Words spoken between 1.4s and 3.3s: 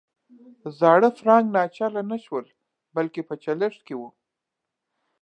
ناچله نه شول بلکې